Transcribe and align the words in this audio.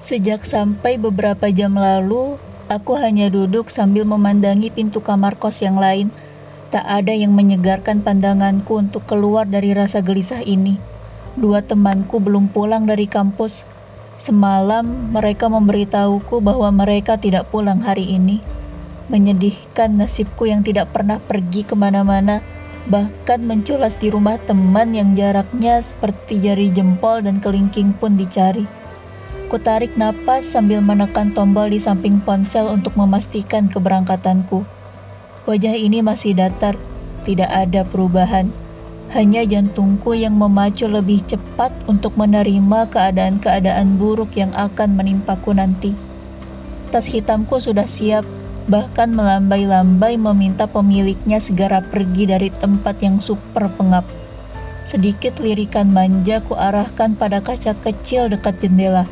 Sejak 0.00 0.48
sampai 0.48 0.96
beberapa 0.96 1.52
jam 1.52 1.76
lalu, 1.76 2.40
aku 2.72 2.96
hanya 2.96 3.28
duduk 3.28 3.68
sambil 3.68 4.08
memandangi 4.08 4.72
pintu 4.72 5.04
kamar 5.04 5.36
kos 5.36 5.60
yang 5.60 5.76
lain. 5.76 6.08
Tak 6.72 6.88
ada 6.88 7.12
yang 7.12 7.36
menyegarkan 7.36 8.00
pandanganku 8.00 8.80
untuk 8.80 9.04
keluar 9.04 9.44
dari 9.44 9.76
rasa 9.76 10.00
gelisah 10.00 10.40
ini. 10.40 10.80
Dua 11.36 11.60
temanku 11.60 12.16
belum 12.16 12.48
pulang 12.48 12.88
dari 12.88 13.04
kampus. 13.12 13.68
Semalam 14.16 15.12
mereka 15.12 15.52
memberitahuku 15.52 16.40
bahwa 16.40 16.72
mereka 16.72 17.20
tidak 17.20 17.52
pulang 17.52 17.84
hari 17.84 18.08
ini. 18.08 18.40
Menyedihkan 19.12 20.00
nasibku 20.00 20.48
yang 20.48 20.64
tidak 20.64 20.96
pernah 20.96 21.20
pergi 21.20 21.68
ke 21.68 21.76
mana-mana, 21.76 22.40
bahkan 22.88 23.44
menculas 23.44 24.00
di 24.00 24.08
rumah 24.08 24.40
teman 24.40 24.96
yang 24.96 25.12
jaraknya 25.12 25.76
seperti 25.84 26.40
jari 26.40 26.72
jempol 26.72 27.20
dan 27.20 27.44
kelingking 27.44 27.92
pun 27.92 28.16
dicari. 28.16 28.79
Ku 29.50 29.58
tarik 29.58 29.98
napas 29.98 30.46
sambil 30.46 30.78
menekan 30.78 31.34
tombol 31.34 31.74
di 31.74 31.82
samping 31.82 32.22
ponsel 32.22 32.70
untuk 32.70 32.94
memastikan 32.94 33.66
keberangkatanku. 33.66 34.62
Wajah 35.50 35.74
ini 35.74 36.06
masih 36.06 36.38
datar, 36.38 36.78
tidak 37.26 37.50
ada 37.50 37.82
perubahan. 37.82 38.46
Hanya 39.10 39.42
jantungku 39.42 40.14
yang 40.14 40.38
memacu 40.38 40.86
lebih 40.86 41.26
cepat 41.26 41.74
untuk 41.90 42.14
menerima 42.14 42.94
keadaan-keadaan 42.94 43.98
buruk 43.98 44.38
yang 44.38 44.54
akan 44.54 44.94
menimpaku 44.94 45.50
nanti. 45.50 45.98
Tas 46.94 47.10
hitamku 47.10 47.58
sudah 47.58 47.90
siap, 47.90 48.22
bahkan 48.70 49.10
melambai-lambai 49.10 50.14
meminta 50.14 50.70
pemiliknya 50.70 51.42
segera 51.42 51.82
pergi 51.82 52.30
dari 52.30 52.54
tempat 52.54 53.02
yang 53.02 53.18
super 53.18 53.66
pengap. 53.66 54.06
Sedikit 54.86 55.42
lirikan 55.42 55.90
manja 55.90 56.38
ku 56.38 56.54
arahkan 56.54 57.18
pada 57.18 57.42
kaca 57.42 57.74
kecil 57.82 58.30
dekat 58.30 58.62
jendela. 58.62 59.10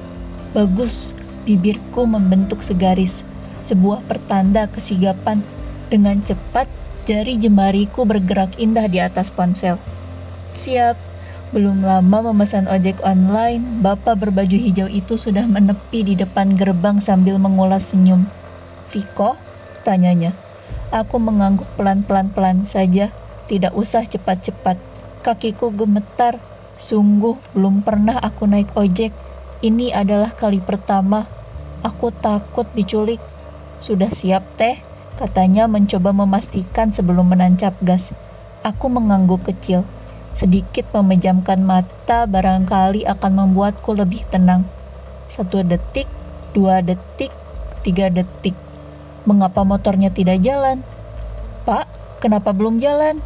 Bagus, 0.48 1.12
bibirku 1.44 2.08
membentuk 2.08 2.64
segaris, 2.64 3.20
sebuah 3.60 4.00
pertanda 4.08 4.64
kesigapan. 4.64 5.44
Dengan 5.92 6.24
cepat, 6.24 6.64
jari 7.04 7.36
jemariku 7.36 8.08
bergerak 8.08 8.56
indah 8.56 8.88
di 8.88 8.96
atas 8.96 9.28
ponsel. 9.28 9.76
Siap, 10.56 10.96
belum 11.52 11.84
lama 11.84 12.32
memesan 12.32 12.64
ojek 12.64 13.04
online, 13.04 13.84
bapak 13.84 14.24
berbaju 14.24 14.56
hijau 14.56 14.88
itu 14.88 15.20
sudah 15.20 15.44
menepi 15.44 16.00
di 16.00 16.14
depan 16.16 16.56
gerbang 16.56 16.96
sambil 16.96 17.36
mengulas 17.36 17.92
senyum. 17.92 18.24
Viko? 18.88 19.36
Tanyanya. 19.84 20.32
Aku 20.88 21.20
mengangguk 21.20 21.68
pelan-pelan-pelan 21.76 22.64
saja, 22.64 23.12
tidak 23.52 23.76
usah 23.76 24.08
cepat-cepat. 24.08 24.80
Kakiku 25.20 25.76
gemetar, 25.76 26.40
sungguh 26.80 27.36
belum 27.52 27.84
pernah 27.84 28.16
aku 28.16 28.48
naik 28.48 28.72
ojek 28.72 29.27
ini 29.58 29.90
adalah 29.90 30.30
kali 30.38 30.62
pertama 30.62 31.26
aku 31.82 32.14
takut 32.14 32.66
diculik. 32.74 33.18
Sudah 33.78 34.10
siap 34.10 34.46
teh? 34.58 34.78
Katanya 35.18 35.66
mencoba 35.66 36.14
memastikan 36.14 36.94
sebelum 36.94 37.34
menancap 37.34 37.74
gas. 37.82 38.14
Aku 38.62 38.86
mengangguk 38.86 39.42
kecil. 39.42 39.82
Sedikit 40.30 40.86
memejamkan 40.94 41.58
mata 41.58 42.30
barangkali 42.30 43.02
akan 43.02 43.32
membuatku 43.34 43.98
lebih 43.98 44.22
tenang. 44.30 44.62
Satu 45.26 45.66
detik, 45.66 46.06
dua 46.54 46.78
detik, 46.78 47.34
tiga 47.82 48.06
detik. 48.14 48.54
Mengapa 49.26 49.66
motornya 49.66 50.14
tidak 50.14 50.38
jalan? 50.38 50.86
Pak, 51.66 51.90
kenapa 52.22 52.54
belum 52.54 52.78
jalan? 52.78 53.18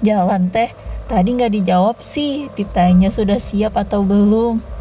Jalan 0.00 0.48
teh, 0.48 0.72
tadi 1.12 1.28
nggak 1.36 1.52
dijawab 1.52 2.00
sih. 2.00 2.48
Ditanya 2.56 3.12
sudah 3.12 3.36
siap 3.36 3.76
atau 3.76 4.00
belum. 4.00 4.77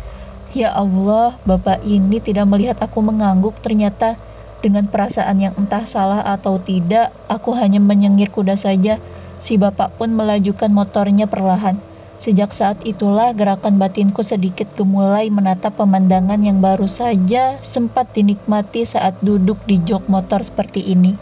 Ya 0.57 0.73
Allah, 0.73 1.37
Bapak 1.45 1.85
ini 1.85 2.17
tidak 2.17 2.49
melihat 2.49 2.81
aku 2.81 3.05
mengangguk 3.05 3.53
ternyata 3.61 4.17
dengan 4.57 4.89
perasaan 4.89 5.37
yang 5.37 5.53
entah 5.53 5.85
salah 5.85 6.25
atau 6.25 6.57
tidak, 6.57 7.13
aku 7.29 7.53
hanya 7.53 7.77
menyengir 7.77 8.33
kuda 8.33 8.57
saja. 8.57 8.97
Si 9.37 9.61
Bapak 9.61 10.01
pun 10.01 10.17
melajukan 10.17 10.73
motornya 10.73 11.29
perlahan. 11.29 11.77
Sejak 12.17 12.57
saat 12.57 12.81
itulah 12.89 13.37
gerakan 13.37 13.77
batinku 13.77 14.25
sedikit 14.25 14.65
gemulai 14.73 15.29
menatap 15.29 15.77
pemandangan 15.77 16.41
yang 16.41 16.57
baru 16.57 16.89
saja 16.89 17.61
sempat 17.61 18.17
dinikmati 18.17 18.81
saat 18.81 19.13
duduk 19.21 19.61
di 19.69 19.77
jok 19.77 20.09
motor 20.09 20.41
seperti 20.41 20.81
ini. 20.81 21.13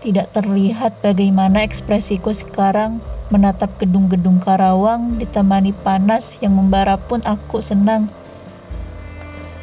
Tidak 0.00 0.32
terlihat 0.32 1.04
bagaimana 1.04 1.60
ekspresiku 1.60 2.32
sekarang 2.32 3.04
menatap 3.28 3.76
gedung-gedung 3.76 4.40
Karawang 4.40 5.20
ditemani 5.20 5.76
panas 5.76 6.40
yang 6.40 6.56
membara 6.56 6.96
pun 6.96 7.20
aku 7.20 7.60
senang 7.60 8.08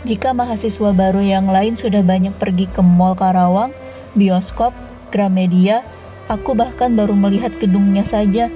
jika 0.07 0.31
mahasiswa 0.31 0.95
baru 0.95 1.19
yang 1.19 1.51
lain 1.51 1.75
sudah 1.75 1.99
banyak 2.07 2.31
pergi 2.39 2.71
ke 2.71 2.79
Mall 2.79 3.19
Karawang, 3.19 3.75
bioskop, 4.15 4.71
Gramedia, 5.11 5.83
aku 6.31 6.55
bahkan 6.55 6.95
baru 6.95 7.19
melihat 7.19 7.51
gedungnya 7.59 8.07
saja. 8.07 8.47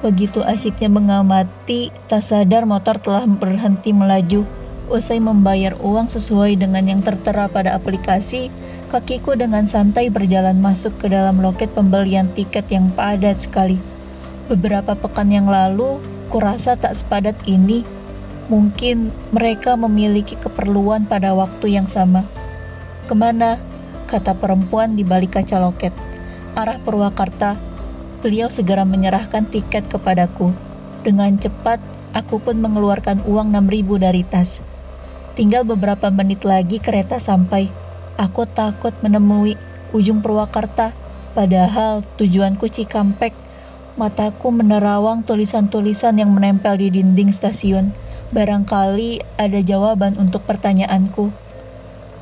Begitu 0.00 0.40
asyiknya 0.40 0.88
mengamati, 0.88 1.92
tak 2.08 2.24
sadar 2.24 2.64
motor 2.64 2.96
telah 2.96 3.28
berhenti 3.28 3.92
melaju. 3.92 4.48
Usai 4.88 5.20
membayar 5.20 5.76
uang 5.76 6.08
sesuai 6.08 6.56
dengan 6.56 6.88
yang 6.88 7.04
tertera 7.04 7.52
pada 7.52 7.76
aplikasi, 7.76 8.48
kakiku 8.88 9.36
dengan 9.36 9.68
santai 9.68 10.08
berjalan 10.08 10.56
masuk 10.64 10.96
ke 10.96 11.12
dalam 11.12 11.44
loket 11.44 11.70
pembelian 11.76 12.32
tiket 12.32 12.72
yang 12.72 12.88
padat 12.96 13.44
sekali. 13.44 13.76
Beberapa 14.48 14.96
pekan 14.96 15.28
yang 15.28 15.46
lalu, 15.46 16.00
kurasa 16.32 16.74
tak 16.80 16.96
sepadat 16.96 17.36
ini 17.44 17.99
Mungkin 18.50 19.14
mereka 19.30 19.78
memiliki 19.78 20.34
keperluan 20.34 21.06
pada 21.06 21.38
waktu 21.38 21.70
yang 21.78 21.86
sama. 21.86 22.26
Ke 23.06 23.14
mana? 23.14 23.62
Kata 24.10 24.34
perempuan 24.34 24.98
di 24.98 25.06
balik 25.06 25.38
kaca 25.38 25.62
loket. 25.62 25.94
Arah 26.58 26.82
Purwakarta. 26.82 27.54
Beliau 28.26 28.50
segera 28.50 28.82
menyerahkan 28.82 29.46
tiket 29.46 29.86
kepadaku. 29.86 30.50
Dengan 31.06 31.38
cepat, 31.38 31.78
aku 32.10 32.42
pun 32.42 32.58
mengeluarkan 32.58 33.22
uang 33.22 33.54
6000 33.54 34.02
dari 34.02 34.26
tas. 34.26 34.58
Tinggal 35.38 35.62
beberapa 35.62 36.10
menit 36.10 36.42
lagi 36.42 36.82
kereta 36.82 37.22
sampai. 37.22 37.70
Aku 38.18 38.50
takut 38.50 38.90
menemui 38.98 39.54
ujung 39.94 40.26
Purwakarta, 40.26 40.90
padahal 41.38 42.02
tujuanku 42.18 42.66
Cikampek. 42.66 43.30
Mataku 43.94 44.50
menerawang 44.50 45.22
tulisan-tulisan 45.22 46.18
yang 46.18 46.34
menempel 46.34 46.74
di 46.82 46.90
dinding 46.90 47.30
stasiun 47.30 48.09
Barangkali 48.30 49.18
ada 49.42 49.58
jawaban 49.58 50.14
untuk 50.14 50.46
pertanyaanku. 50.46 51.34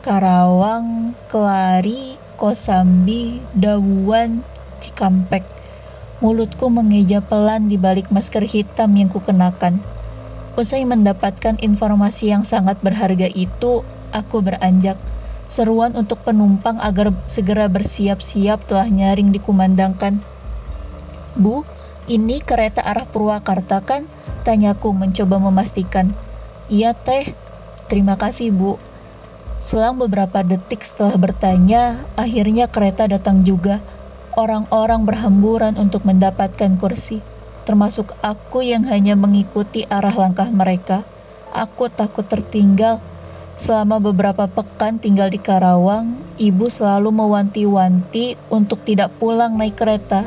Karawang, 0.00 1.12
Kelari, 1.28 2.16
Kosambi, 2.40 3.44
Dawuan, 3.52 4.40
Cikampek. 4.80 5.44
Mulutku 6.24 6.72
mengeja 6.72 7.20
pelan 7.20 7.68
di 7.68 7.76
balik 7.76 8.08
masker 8.08 8.40
hitam 8.48 8.96
yang 8.96 9.12
kukenakan. 9.12 9.84
Usai 10.56 10.88
mendapatkan 10.88 11.60
informasi 11.60 12.32
yang 12.32 12.40
sangat 12.40 12.80
berharga 12.80 13.28
itu, 13.28 13.84
aku 14.08 14.40
beranjak. 14.40 14.96
Seruan 15.52 15.92
untuk 15.92 16.24
penumpang 16.24 16.80
agar 16.80 17.12
segera 17.28 17.68
bersiap-siap 17.68 18.64
telah 18.64 18.88
nyaring 18.88 19.28
dikumandangkan. 19.28 20.24
Bu, 21.36 21.68
ini 22.08 22.40
kereta 22.40 22.80
arah 22.80 23.04
Purwakarta 23.04 23.84
kan? 23.84 24.08
Tanyaku 24.48 24.96
mencoba 24.96 25.36
memastikan. 25.36 26.16
Iya 26.72 26.96
teh, 26.96 27.36
terima 27.84 28.16
kasih 28.16 28.48
bu. 28.48 28.80
Selang 29.60 30.00
beberapa 30.00 30.40
detik 30.40 30.88
setelah 30.88 31.20
bertanya, 31.20 32.00
akhirnya 32.16 32.64
kereta 32.64 33.04
datang 33.04 33.44
juga. 33.44 33.84
Orang-orang 34.40 35.04
berhamburan 35.04 35.76
untuk 35.76 36.08
mendapatkan 36.08 36.80
kursi, 36.80 37.20
termasuk 37.68 38.16
aku 38.24 38.64
yang 38.64 38.88
hanya 38.88 39.20
mengikuti 39.20 39.84
arah 39.84 40.16
langkah 40.16 40.48
mereka. 40.48 41.04
Aku 41.52 41.92
takut 41.92 42.24
tertinggal. 42.24 43.04
Selama 43.60 44.00
beberapa 44.00 44.48
pekan 44.48 44.96
tinggal 44.96 45.28
di 45.28 45.44
Karawang, 45.44 46.16
ibu 46.40 46.72
selalu 46.72 47.12
mewanti-wanti 47.12 48.40
untuk 48.48 48.80
tidak 48.88 49.12
pulang 49.20 49.60
naik 49.60 49.76
kereta. 49.76 50.24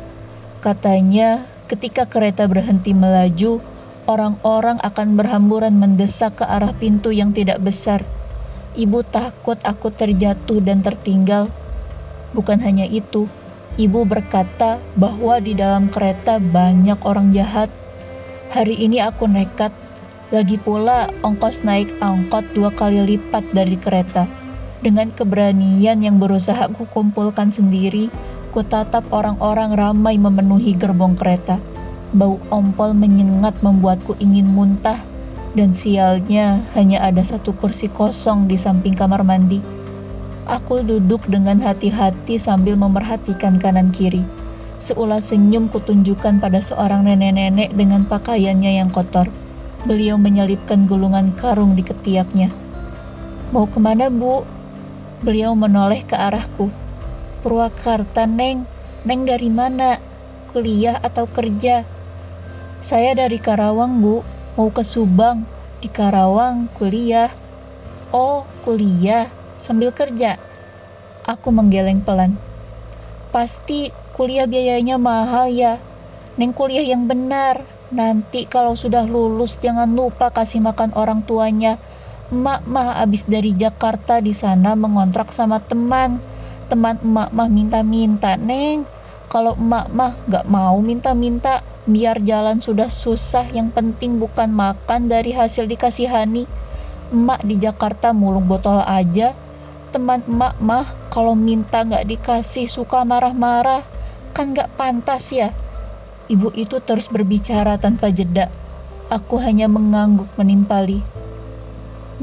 Katanya, 0.62 1.41
ketika 1.65 2.06
kereta 2.06 2.45
berhenti 2.45 2.94
melaju, 2.94 3.57
orang-orang 4.07 4.81
akan 4.81 5.18
berhamburan 5.19 5.77
mendesak 5.77 6.42
ke 6.42 6.45
arah 6.45 6.74
pintu 6.74 7.09
yang 7.13 7.33
tidak 7.33 7.62
besar. 7.62 8.01
Ibu 8.71 9.03
takut 9.03 9.59
aku 9.62 9.92
terjatuh 9.92 10.63
dan 10.63 10.80
tertinggal. 10.80 11.51
Bukan 12.31 12.63
hanya 12.63 12.88
itu, 12.88 13.27
ibu 13.75 14.07
berkata 14.07 14.80
bahwa 14.95 15.44
di 15.44 15.51
dalam 15.51 15.92
kereta 15.92 16.39
banyak 16.39 16.98
orang 17.03 17.36
jahat. 17.36 17.68
Hari 18.56 18.80
ini 18.80 19.03
aku 19.03 19.27
nekat. 19.27 19.75
Lagi 20.31 20.56
pula 20.56 21.12
ongkos 21.27 21.68
naik 21.68 21.92
angkot 22.00 22.56
dua 22.56 22.71
kali 22.71 23.04
lipat 23.04 23.51
dari 23.51 23.75
kereta. 23.75 24.24
Dengan 24.80 25.12
keberanian 25.12 26.00
yang 26.00 26.18
berusaha 26.18 26.71
aku 26.71 26.88
kumpulkan 26.88 27.51
sendiri, 27.51 28.07
ku 28.56 28.63
tatap 28.63 29.06
orang-orang 29.12 29.75
ramai 29.75 30.15
memenuhi 30.15 30.71
gerbong 30.80 31.19
kereta. 31.19 31.59
Bau 32.11 32.43
ompol 32.51 32.91
menyengat 32.91 33.63
membuatku 33.63 34.19
ingin 34.19 34.51
muntah. 34.51 34.99
Dan 35.51 35.75
sialnya 35.75 36.63
hanya 36.75 37.03
ada 37.03 37.23
satu 37.23 37.51
kursi 37.51 37.91
kosong 37.91 38.47
di 38.47 38.55
samping 38.55 38.95
kamar 38.95 39.23
mandi. 39.27 39.59
Aku 40.47 40.83
duduk 40.83 41.27
dengan 41.27 41.59
hati-hati 41.59 42.39
sambil 42.39 42.79
memerhatikan 42.79 43.59
kanan 43.59 43.91
kiri. 43.91 44.23
Seulas 44.81 45.29
senyum 45.29 45.69
kutunjukkan 45.69 46.39
pada 46.41 46.59
seorang 46.59 47.05
nenek-nenek 47.05 47.75
dengan 47.75 48.07
pakaiannya 48.07 48.81
yang 48.81 48.89
kotor. 48.89 49.29
Beliau 49.87 50.19
menyelipkan 50.19 50.87
gulungan 50.87 51.31
karung 51.37 51.75
di 51.75 51.83
ketiaknya. 51.85 52.51
Mau 53.55 53.67
ke 53.67 53.79
mana, 53.79 54.07
Bu? 54.07 54.43
Beliau 55.21 55.53
menoleh 55.53 56.01
ke 56.01 56.15
arahku. 56.17 56.73
Purwakarta, 57.43 58.25
Neng. 58.25 58.65
Neng 59.05 59.27
dari 59.27 59.51
mana? 59.53 59.99
Kuliah 60.49 60.97
atau 60.97 61.29
kerja? 61.29 61.85
Saya 62.81 63.13
dari 63.13 63.38
Karawang, 63.38 64.01
Bu 64.01 64.25
mau 64.57 64.74
ke 64.74 64.81
Subang, 64.81 65.45
di 65.86 65.89
Karawang, 65.89 66.66
kuliah. 66.74 67.30
Oh, 68.10 68.42
kuliah, 68.66 69.30
sambil 69.62 69.94
kerja. 69.94 70.42
Aku 71.30 71.54
menggeleng 71.54 72.01
pelan. 72.01 72.42
Pasti 73.30 73.94
kuliah 74.18 74.50
biayanya 74.50 74.98
mahal 74.98 75.54
ya. 75.54 75.78
Neng 76.42 76.57
kuliah 76.57 76.81
yang 76.81 77.06
benar. 77.06 77.62
Nanti 77.94 78.50
kalau 78.50 78.74
sudah 78.74 79.06
lulus 79.06 79.62
jangan 79.62 79.94
lupa 79.94 80.33
kasih 80.33 80.66
makan 80.66 80.98
orang 80.98 81.22
tuanya. 81.22 81.78
Emak 82.33 82.66
mah 82.66 82.98
abis 82.98 83.30
dari 83.30 83.54
Jakarta 83.54 84.25
di 84.25 84.33
sana 84.33 84.74
mengontrak 84.74 85.30
sama 85.30 85.62
teman. 85.62 86.18
Teman 86.66 86.98
emak 86.98 87.30
mah 87.30 87.45
minta-minta, 87.45 88.42
Neng. 88.42 88.89
Kalau 89.30 89.54
emak 89.54 89.86
mah 89.94 90.18
gak 90.25 90.50
mau 90.50 90.81
minta-minta, 90.81 91.62
biar 91.89 92.22
jalan 92.22 92.62
sudah 92.62 92.94
susah 92.94 93.50
yang 93.50 93.74
penting 93.74 94.22
bukan 94.22 94.54
makan 94.54 95.10
dari 95.10 95.33
hasil 95.33 95.66
dikasihani. 95.66 96.45
Emak 97.12 97.44
di 97.44 97.57
Jakarta 97.57 98.13
mulung 98.13 98.45
botol 98.45 98.80
aja. 98.86 99.33
Teman 99.92 100.24
emak 100.24 100.56
mah 100.63 100.88
kalau 101.12 101.36
minta 101.36 101.83
nggak 101.83 102.07
dikasih 102.07 102.72
suka 102.72 103.04
marah-marah. 103.04 103.83
Kan 104.31 104.56
nggak 104.56 104.78
pantas 104.80 105.33
ya. 105.36 105.51
Ibu 106.31 106.56
itu 106.56 106.80
terus 106.80 107.12
berbicara 107.12 107.75
tanpa 107.75 108.07
jeda. 108.13 108.48
Aku 109.12 109.36
hanya 109.44 109.68
mengangguk 109.68 110.31
menimpali. 110.39 111.04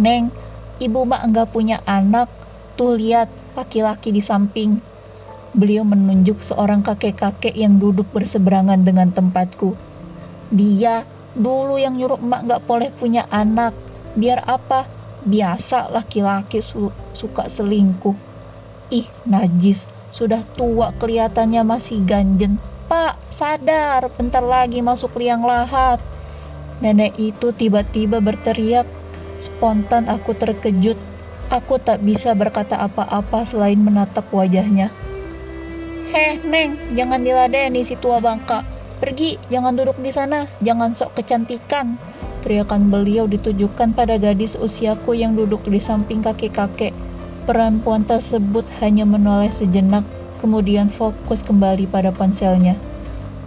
Neng, 0.00 0.32
ibu 0.80 1.04
mak 1.04 1.26
nggak 1.28 1.52
punya 1.52 1.84
anak. 1.84 2.32
Tuh 2.78 2.94
lihat, 2.94 3.28
laki-laki 3.58 4.14
di 4.14 4.22
samping. 4.22 4.78
Beliau 5.56 5.84
menunjuk 5.84 6.44
seorang 6.44 6.84
kakek-kakek 6.84 7.56
yang 7.56 7.80
duduk 7.80 8.08
berseberangan 8.12 8.84
dengan 8.84 9.08
tempatku. 9.12 9.72
Dia 10.52 11.08
dulu 11.32 11.80
yang 11.80 11.96
nyuruh 11.96 12.20
emak 12.20 12.40
gak 12.44 12.62
boleh 12.68 12.90
punya 12.92 13.24
anak. 13.32 13.72
Biar 14.12 14.44
apa? 14.44 14.84
Biasa 15.24 15.88
laki-laki 15.92 16.60
su 16.60 16.92
suka 17.16 17.48
selingkuh. 17.48 18.16
Ih, 18.92 19.08
najis. 19.28 19.84
Sudah 20.08 20.40
tua 20.40 20.96
kelihatannya 20.96 21.64
masih 21.64 22.00
ganjen. 22.04 22.56
Pak, 22.88 23.20
sadar, 23.28 24.08
bentar 24.16 24.40
lagi 24.40 24.80
masuk 24.80 25.20
liang 25.20 25.44
lahat. 25.44 26.00
Nenek 26.80 27.20
itu 27.20 27.52
tiba-tiba 27.52 28.24
berteriak. 28.24 28.88
Spontan 29.36 30.08
aku 30.08 30.32
terkejut. 30.32 30.96
Aku 31.52 31.76
tak 31.80 32.00
bisa 32.00 32.32
berkata 32.32 32.80
apa-apa 32.80 33.44
selain 33.44 33.80
menatap 33.80 34.28
wajahnya. 34.32 34.88
Heh, 36.08 36.40
Neng, 36.40 36.96
jangan 36.96 37.20
diladeni 37.20 37.84
si 37.84 37.92
tua 37.92 38.16
bangka. 38.16 38.64
Pergi, 38.96 39.36
jangan 39.52 39.76
duduk 39.76 40.00
di 40.00 40.08
sana, 40.08 40.48
jangan 40.64 40.96
sok 40.96 41.20
kecantikan. 41.20 42.00
Teriakan 42.40 42.88
beliau 42.88 43.28
ditujukan 43.28 43.92
pada 43.92 44.16
gadis 44.16 44.56
usiaku 44.56 45.12
yang 45.12 45.36
duduk 45.36 45.68
di 45.68 45.76
samping 45.76 46.24
kakek-kakek. 46.24 46.96
Perempuan 47.44 48.08
tersebut 48.08 48.64
hanya 48.80 49.04
menoleh 49.04 49.52
sejenak, 49.52 50.08
kemudian 50.40 50.88
fokus 50.88 51.44
kembali 51.44 51.84
pada 51.84 52.08
ponselnya. 52.08 52.80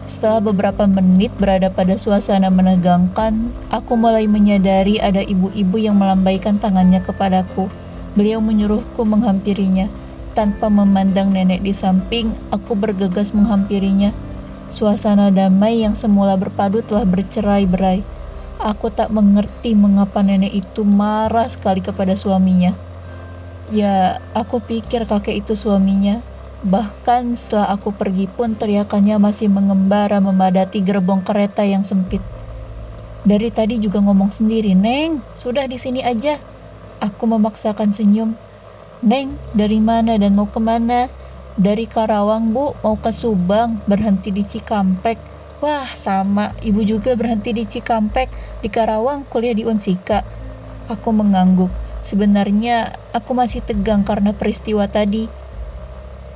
Setelah 0.05 0.45
beberapa 0.53 0.85
menit 0.85 1.33
berada 1.41 1.73
pada 1.73 1.97
suasana 1.97 2.53
menegangkan, 2.53 3.49
aku 3.73 3.97
mulai 3.97 4.29
menyadari 4.29 5.01
ada 5.01 5.25
ibu-ibu 5.25 5.81
yang 5.81 5.97
melambaikan 5.97 6.61
tangannya 6.61 7.01
kepadaku. 7.01 7.73
Beliau 8.13 8.37
menyuruhku 8.37 9.01
menghampirinya. 9.01 9.89
Tanpa 10.31 10.71
memandang 10.71 11.35
nenek 11.35 11.59
di 11.59 11.75
samping, 11.75 12.31
aku 12.55 12.79
bergegas 12.79 13.35
menghampirinya. 13.35 14.15
Suasana 14.71 15.27
damai 15.27 15.83
yang 15.83 15.99
semula 15.99 16.39
berpadu 16.39 16.79
telah 16.79 17.03
bercerai-berai. 17.03 17.99
Aku 18.63 18.87
tak 18.87 19.11
mengerti 19.11 19.75
mengapa 19.75 20.23
nenek 20.23 20.55
itu 20.55 20.87
marah 20.87 21.51
sekali 21.51 21.83
kepada 21.83 22.15
suaminya. 22.15 22.71
Ya, 23.75 24.23
aku 24.31 24.63
pikir 24.63 25.03
kakek 25.03 25.43
itu 25.43 25.59
suaminya. 25.59 26.23
Bahkan 26.63 27.35
setelah 27.35 27.73
aku 27.73 27.91
pergi 27.91 28.31
pun 28.31 28.55
teriakannya 28.55 29.19
masih 29.19 29.51
mengembara 29.51 30.23
memadati 30.23 30.79
gerbong 30.79 31.25
kereta 31.25 31.67
yang 31.67 31.83
sempit. 31.83 32.23
Dari 33.27 33.51
tadi 33.51 33.83
juga 33.83 33.99
ngomong 33.99 34.31
sendiri, 34.31 34.77
Neng, 34.77 35.19
sudah 35.35 35.67
di 35.67 35.75
sini 35.75 36.05
aja. 36.05 36.39
Aku 37.01 37.27
memaksakan 37.27 37.91
senyum. 37.91 38.50
Neng, 39.01 39.41
dari 39.49 39.81
mana 39.81 40.13
dan 40.13 40.37
mau 40.37 40.45
ke 40.53 40.61
mana? 40.61 41.09
Dari 41.57 41.89
Karawang, 41.89 42.53
Bu, 42.53 42.77
mau 42.85 43.01
ke 43.01 43.09
Subang, 43.09 43.81
berhenti 43.89 44.29
di 44.29 44.45
Cikampek. 44.45 45.17
Wah, 45.57 45.89
sama. 45.89 46.53
Ibu 46.61 46.85
juga 46.85 47.17
berhenti 47.17 47.49
di 47.49 47.65
Cikampek, 47.65 48.29
di 48.61 48.69
Karawang, 48.69 49.25
kuliah 49.25 49.57
di 49.57 49.65
Unsika. 49.65 50.21
Aku 50.85 51.17
mengangguk. 51.17 51.73
Sebenarnya, 52.05 52.93
aku 53.09 53.33
masih 53.33 53.65
tegang 53.65 54.05
karena 54.05 54.37
peristiwa 54.37 54.85
tadi. 54.85 55.25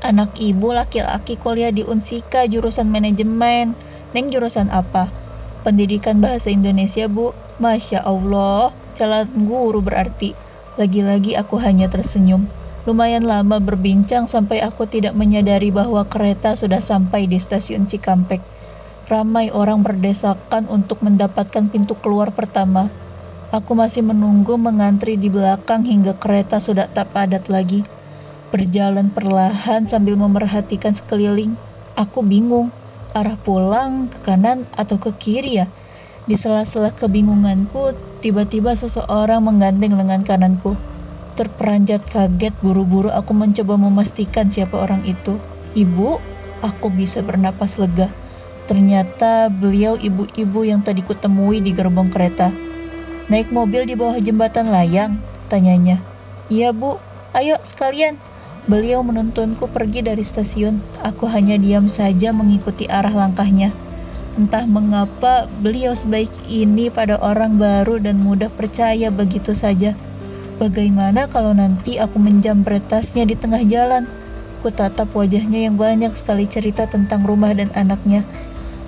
Anak 0.02 0.34
ibu 0.38 0.74
laki-laki 0.74 1.38
kuliah 1.38 1.70
di 1.70 1.86
Unsika, 1.86 2.50
jurusan 2.50 2.90
manajemen. 2.90 3.78
Neng 4.18 4.34
jurusan 4.34 4.74
apa? 4.74 5.14
Pendidikan 5.62 6.18
Bahasa 6.18 6.50
Indonesia, 6.50 7.06
Bu. 7.06 7.30
Masya 7.62 8.02
Allah, 8.02 8.74
calon 8.98 9.30
guru 9.46 9.86
berarti. 9.86 10.45
Lagi-lagi 10.76 11.40
aku 11.40 11.56
hanya 11.56 11.88
tersenyum. 11.88 12.52
Lumayan 12.84 13.24
lama 13.24 13.64
berbincang 13.64 14.28
sampai 14.28 14.60
aku 14.60 14.86
tidak 14.86 15.16
menyadari 15.16 15.72
bahwa 15.72 16.04
kereta 16.04 16.52
sudah 16.54 16.84
sampai 16.84 17.32
di 17.32 17.40
stasiun 17.40 17.88
Cikampek. 17.88 18.44
Ramai 19.08 19.56
orang 19.56 19.88
berdesakan 19.88 20.68
untuk 20.68 21.00
mendapatkan 21.00 21.72
pintu 21.72 21.96
keluar 21.96 22.36
pertama. 22.36 22.92
Aku 23.56 23.72
masih 23.72 24.04
menunggu 24.04 24.60
mengantri 24.60 25.16
di 25.16 25.32
belakang 25.32 25.88
hingga 25.88 26.20
kereta 26.20 26.60
sudah 26.60 26.92
tak 26.92 27.16
padat 27.16 27.48
lagi. 27.48 27.88
Berjalan 28.52 29.16
perlahan 29.16 29.88
sambil 29.88 30.20
memerhatikan 30.20 30.92
sekeliling. 30.92 31.56
Aku 31.96 32.20
bingung, 32.20 32.68
arah 33.16 33.40
pulang 33.40 34.12
ke 34.12 34.20
kanan 34.28 34.68
atau 34.76 35.00
ke 35.00 35.16
kiri 35.16 35.64
ya? 35.64 35.72
Di 36.26 36.34
sela-sela 36.34 36.90
kebingunganku, 36.90 37.94
tiba-tiba 38.26 38.74
seseorang 38.74 39.46
menggandeng 39.46 39.94
lengan 39.94 40.26
kananku. 40.26 40.74
Terperanjat 41.38 42.02
kaget, 42.10 42.58
buru-buru 42.66 43.14
aku 43.14 43.38
mencoba 43.38 43.78
memastikan 43.78 44.50
siapa 44.50 44.74
orang 44.82 45.06
itu. 45.06 45.38
Ibu, 45.78 46.18
aku 46.66 46.90
bisa 46.90 47.22
bernapas 47.22 47.78
lega. 47.78 48.10
Ternyata 48.66 49.54
beliau 49.54 49.94
ibu-ibu 50.02 50.66
yang 50.66 50.82
tadi 50.82 51.06
kutemui 51.06 51.62
di 51.62 51.78
gerbong 51.78 52.10
kereta. 52.10 52.50
Naik 53.30 53.54
mobil 53.54 53.86
di 53.86 53.94
bawah 53.94 54.18
jembatan 54.18 54.74
layang, 54.74 55.22
tanyanya. 55.54 56.02
Iya 56.50 56.74
bu, 56.74 56.98
ayo 57.38 57.62
sekalian. 57.62 58.18
Beliau 58.66 59.06
menuntunku 59.06 59.70
pergi 59.70 60.02
dari 60.02 60.26
stasiun. 60.26 60.82
Aku 61.06 61.30
hanya 61.30 61.54
diam 61.62 61.86
saja 61.86 62.34
mengikuti 62.34 62.90
arah 62.90 63.14
langkahnya. 63.14 63.85
Entah 64.36 64.68
mengapa 64.68 65.48
beliau 65.64 65.96
sebaik 65.96 66.52
ini 66.52 66.92
pada 66.92 67.16
orang 67.24 67.56
baru 67.56 68.04
dan 68.04 68.20
mudah 68.20 68.52
percaya 68.52 69.08
begitu 69.08 69.56
saja. 69.56 69.96
Bagaimana 70.60 71.32
kalau 71.32 71.56
nanti 71.56 72.00
aku 72.00 72.20
menjamret 72.20 72.84
tasnya 72.92 73.24
di 73.24 73.40
tengah 73.40 73.64
jalan? 73.64 74.04
Ku 74.60 74.72
tatap 74.72 75.16
wajahnya 75.16 75.72
yang 75.72 75.80
banyak 75.80 76.12
sekali 76.20 76.52
cerita 76.52 76.84
tentang 76.84 77.24
rumah 77.24 77.56
dan 77.56 77.72
anaknya. 77.80 78.28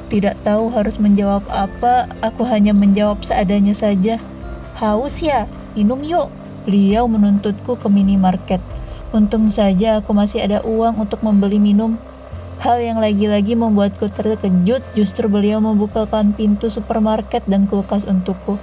Tidak 0.07 0.43
tahu 0.43 0.71
harus 0.71 0.99
menjawab 0.99 1.43
apa, 1.51 2.07
aku 2.23 2.47
hanya 2.47 2.71
menjawab 2.71 3.23
seadanya 3.23 3.75
saja. 3.75 4.19
Haus 4.79 5.19
ya? 5.19 5.47
Minum 5.75 6.03
yuk. 6.03 6.27
Beliau 6.67 7.07
menuntutku 7.07 7.79
ke 7.79 7.87
minimarket. 7.87 8.59
Untung 9.15 9.47
saja 9.47 10.03
aku 10.03 10.11
masih 10.11 10.43
ada 10.43 10.59
uang 10.63 11.07
untuk 11.07 11.23
membeli 11.23 11.59
minum. 11.59 11.95
Hal 12.57 12.81
yang 12.81 12.97
lagi-lagi 12.97 13.53
membuatku 13.53 14.09
terkejut 14.09 14.81
justru 14.97 15.29
beliau 15.29 15.61
membukakan 15.61 16.33
pintu 16.33 16.73
supermarket 16.73 17.45
dan 17.45 17.69
kulkas 17.69 18.09
untukku. 18.09 18.57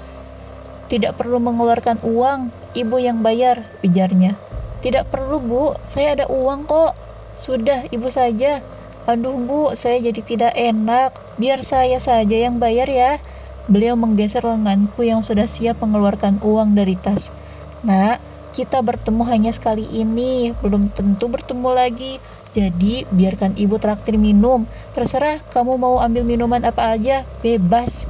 Tidak 0.91 1.15
perlu 1.15 1.39
mengeluarkan 1.39 2.03
uang, 2.03 2.51
ibu 2.75 2.97
yang 2.99 3.23
bayar, 3.23 3.63
ujarnya. 3.87 4.35
Tidak 4.83 5.09
perlu 5.09 5.39
bu, 5.41 5.65
saya 5.87 6.19
ada 6.19 6.27
uang 6.27 6.67
kok. 6.67 6.93
Sudah, 7.39 7.87
ibu 7.89 8.11
saja. 8.11 8.61
Aduh 9.07 9.39
bu, 9.39 9.73
saya 9.79 10.03
jadi 10.03 10.21
tidak 10.21 10.53
enak. 10.59 11.15
Biar 11.39 11.63
saya 11.63 11.97
saja 12.03 12.37
yang 12.37 12.59
bayar 12.59 12.91
ya. 12.91 13.23
Beliau 13.71 13.97
menggeser 13.97 14.45
lenganku 14.45 15.09
yang 15.09 15.25
sudah 15.25 15.49
siap 15.49 15.81
mengeluarkan 15.81 16.43
uang 16.45 16.77
dari 16.77 17.01
tas. 17.01 17.33
Nak, 17.81 18.21
kita 18.53 18.85
bertemu 18.85 19.23
hanya 19.25 19.51
sekali 19.57 19.89
ini, 19.89 20.53
belum 20.61 20.93
tentu 20.93 21.33
bertemu 21.33 21.71
lagi. 21.73 22.21
Jadi, 22.55 23.03
biarkan 23.11 23.59
ibu 23.59 23.83
traktir 23.83 24.15
minum. 24.15 24.63
Terserah 24.95 25.43
kamu 25.51 25.75
mau 25.75 25.99
ambil 25.99 26.23
minuman 26.23 26.63
apa 26.63 26.95
aja, 26.95 27.27
bebas. 27.43 28.07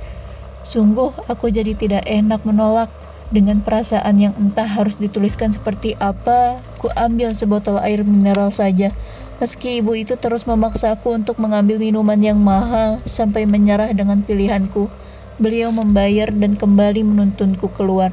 Sungguh, 0.68 1.16
aku 1.32 1.48
jadi 1.48 1.72
tidak 1.72 2.04
enak 2.04 2.44
menolak. 2.44 2.92
Dengan 3.32 3.64
perasaan 3.64 4.20
yang 4.20 4.36
entah 4.36 4.68
harus 4.68 5.00
dituliskan 5.00 5.48
seperti 5.48 5.96
apa, 5.96 6.60
ku 6.76 6.92
ambil 6.92 7.32
sebotol 7.32 7.80
air 7.80 8.04
mineral 8.04 8.52
saja. 8.52 8.92
Meski 9.40 9.80
ibu 9.80 9.96
itu 9.96 10.20
terus 10.20 10.44
memaksaku 10.44 11.16
untuk 11.16 11.40
mengambil 11.40 11.80
minuman 11.80 12.20
yang 12.20 12.36
mahal 12.36 13.00
sampai 13.08 13.48
menyerah 13.48 13.90
dengan 13.96 14.20
pilihanku, 14.22 14.92
beliau 15.40 15.72
membayar 15.72 16.28
dan 16.30 16.52
kembali 16.52 17.00
menuntunku 17.00 17.72
keluar. 17.72 18.12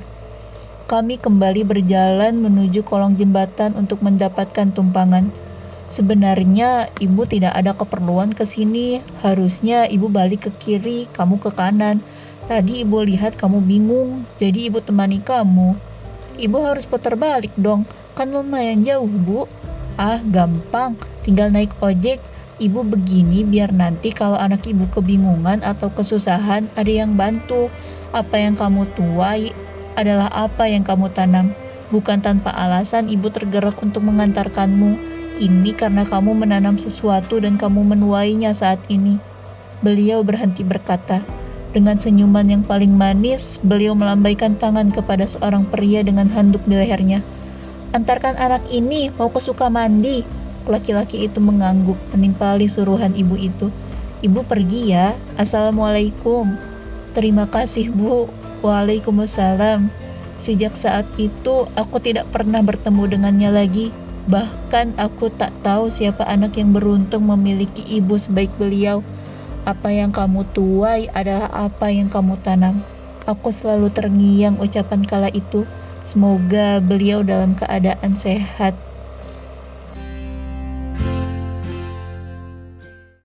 Kami 0.88 1.20
kembali 1.20 1.68
berjalan 1.68 2.40
menuju 2.40 2.82
kolong 2.88 3.20
jembatan 3.20 3.76
untuk 3.76 4.00
mendapatkan 4.00 4.72
tumpangan. 4.74 5.51
Sebenarnya 5.92 6.88
ibu 7.04 7.28
tidak 7.28 7.52
ada 7.52 7.76
keperluan 7.76 8.32
ke 8.32 8.48
sini. 8.48 9.04
Harusnya 9.20 9.92
ibu 9.92 10.08
balik 10.08 10.48
ke 10.48 10.52
kiri, 10.56 11.12
kamu 11.12 11.44
ke 11.44 11.52
kanan. 11.52 12.00
Tadi 12.48 12.88
ibu 12.88 13.04
lihat 13.04 13.36
kamu 13.36 13.60
bingung, 13.60 14.24
jadi 14.40 14.72
ibu 14.72 14.80
temani 14.80 15.20
kamu. 15.20 15.76
Ibu 16.40 16.58
harus 16.64 16.88
putar 16.88 17.20
balik 17.20 17.52
dong, 17.60 17.84
kan 18.16 18.32
lumayan 18.32 18.88
jauh, 18.88 19.06
Bu. 19.06 19.52
Ah, 20.00 20.24
gampang. 20.24 20.96
Tinggal 21.28 21.52
naik 21.52 21.76
ojek. 21.84 22.24
Ibu 22.62 22.88
begini 22.88 23.44
biar 23.44 23.76
nanti 23.76 24.16
kalau 24.16 24.40
anak 24.40 24.64
ibu 24.70 24.88
kebingungan 24.88 25.60
atau 25.66 25.92
kesusahan 25.92 26.72
ada 26.80 26.92
yang 26.92 27.20
bantu. 27.20 27.68
Apa 28.16 28.40
yang 28.40 28.56
kamu 28.56 28.88
tuai, 28.96 29.52
adalah 30.00 30.32
apa 30.32 30.72
yang 30.72 30.88
kamu 30.88 31.12
tanam. 31.12 31.52
Bukan 31.92 32.24
tanpa 32.24 32.56
alasan 32.56 33.12
ibu 33.12 33.28
tergerak 33.28 33.76
untuk 33.84 34.08
mengantarkanmu. 34.08 35.21
Ini 35.42 35.74
karena 35.74 36.06
kamu 36.06 36.38
menanam 36.38 36.78
sesuatu 36.78 37.42
dan 37.42 37.58
kamu 37.58 37.82
menuainya 37.98 38.54
saat 38.54 38.78
ini. 38.94 39.18
Beliau 39.82 40.22
berhenti 40.22 40.62
berkata. 40.62 41.26
Dengan 41.74 41.98
senyuman 41.98 42.46
yang 42.46 42.62
paling 42.62 42.94
manis, 42.94 43.58
beliau 43.58 43.98
melambaikan 43.98 44.54
tangan 44.54 44.94
kepada 44.94 45.26
seorang 45.26 45.66
pria 45.66 46.06
dengan 46.06 46.30
handuk 46.30 46.62
di 46.70 46.78
lehernya. 46.78 47.26
Antarkan 47.90 48.38
anak 48.38 48.70
ini, 48.70 49.10
mau 49.18 49.34
ke 49.34 49.42
mandi. 49.74 50.22
Laki-laki 50.70 51.26
itu 51.26 51.42
mengangguk, 51.42 51.98
menimpali 52.14 52.70
suruhan 52.70 53.18
ibu 53.18 53.34
itu. 53.34 53.74
Ibu 54.22 54.46
pergi 54.46 54.94
ya. 54.94 55.18
Assalamualaikum. 55.42 56.54
Terima 57.18 57.50
kasih, 57.50 57.90
Bu. 57.90 58.30
Waalaikumsalam. 58.62 59.90
Sejak 60.38 60.78
saat 60.78 61.10
itu, 61.18 61.66
aku 61.74 61.98
tidak 61.98 62.30
pernah 62.30 62.62
bertemu 62.62 63.10
dengannya 63.10 63.50
lagi. 63.50 63.90
Bahkan 64.30 65.02
aku 65.02 65.34
tak 65.34 65.50
tahu 65.66 65.90
siapa 65.90 66.22
anak 66.30 66.58
yang 66.62 66.76
beruntung 66.76 67.26
memiliki 67.26 67.82
ibu 67.82 68.18
sebaik 68.18 68.54
beliau. 68.62 69.02
Apa 69.66 69.94
yang 69.94 70.14
kamu 70.14 70.46
tuai 70.54 71.10
adalah 71.10 71.50
apa 71.50 71.90
yang 71.90 72.10
kamu 72.10 72.38
tanam. 72.42 72.82
Aku 73.26 73.54
selalu 73.54 73.94
terngiang 73.94 74.58
ucapan 74.58 75.02
kala 75.06 75.30
itu. 75.34 75.66
Semoga 76.02 76.82
beliau 76.82 77.22
dalam 77.22 77.54
keadaan 77.54 78.18
sehat 78.18 78.74